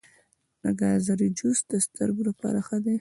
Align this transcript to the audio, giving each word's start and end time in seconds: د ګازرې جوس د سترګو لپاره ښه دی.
د 0.61 0.63
ګازرې 0.79 1.27
جوس 1.37 1.59
د 1.71 1.73
سترګو 1.85 2.21
لپاره 2.29 2.59
ښه 2.67 2.77
دی. 2.85 2.95